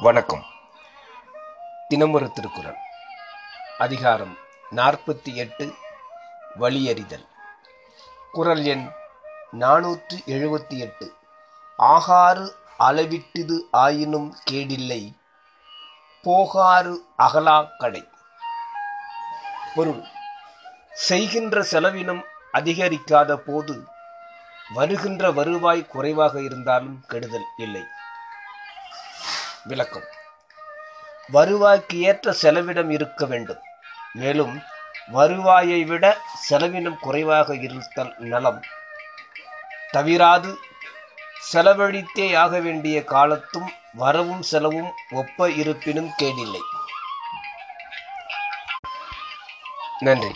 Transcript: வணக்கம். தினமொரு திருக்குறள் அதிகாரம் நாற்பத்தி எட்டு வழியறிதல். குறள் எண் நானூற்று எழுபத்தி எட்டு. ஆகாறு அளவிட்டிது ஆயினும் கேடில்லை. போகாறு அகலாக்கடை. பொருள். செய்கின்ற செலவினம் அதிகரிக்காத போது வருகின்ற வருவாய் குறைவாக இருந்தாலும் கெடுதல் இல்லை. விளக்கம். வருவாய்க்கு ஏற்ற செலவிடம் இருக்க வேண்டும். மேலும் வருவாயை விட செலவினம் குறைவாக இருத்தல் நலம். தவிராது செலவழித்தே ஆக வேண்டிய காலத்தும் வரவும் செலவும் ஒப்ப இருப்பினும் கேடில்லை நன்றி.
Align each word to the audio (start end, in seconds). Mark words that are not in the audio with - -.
வணக்கம். 0.00 0.44
தினமொரு 1.88 2.32
திருக்குறள் 2.32 2.76
அதிகாரம் 3.78 4.36
நாற்பத்தி 4.70 5.34
எட்டு 5.34 5.74
வழியறிதல். 6.60 7.26
குறள் 8.32 8.64
எண் 8.64 8.90
நானூற்று 9.52 10.18
எழுபத்தி 10.26 10.78
எட்டு. 10.78 11.14
ஆகாறு 11.76 12.54
அளவிட்டிது 12.78 13.58
ஆயினும் 13.70 14.36
கேடில்லை. 14.50 15.16
போகாறு 16.22 16.96
அகலாக்கடை. 17.18 18.08
பொருள். 19.74 20.02
செய்கின்ற 20.92 21.62
செலவினம் 21.70 22.22
அதிகரிக்காத 22.52 23.36
போது 23.36 23.84
வருகின்ற 24.74 25.32
வருவாய் 25.32 25.86
குறைவாக 25.86 26.40
இருந்தாலும் 26.42 27.04
கெடுதல் 27.06 27.46
இல்லை. 27.56 27.82
விளக்கம். 29.68 30.06
வருவாய்க்கு 31.32 31.96
ஏற்ற 32.00 32.34
செலவிடம் 32.42 32.90
இருக்க 32.90 33.26
வேண்டும். 33.26 33.62
மேலும் 34.12 34.54
வருவாயை 35.08 35.84
விட 35.84 36.04
செலவினம் 36.50 36.98
குறைவாக 37.00 37.56
இருத்தல் 37.56 38.14
நலம். 38.32 38.60
தவிராது 39.92 40.50
செலவழித்தே 41.52 42.26
ஆக 42.36 42.58
வேண்டிய 42.60 43.04
காலத்தும் 43.04 43.70
வரவும் 43.94 44.42
செலவும் 44.42 44.90
ஒப்ப 45.10 45.50
இருப்பினும் 45.62 46.10
கேடில்லை 46.22 46.62
நன்றி. 49.98 50.32